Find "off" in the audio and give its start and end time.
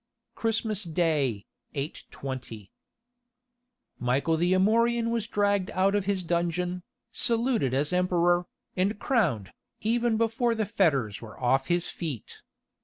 11.39-11.67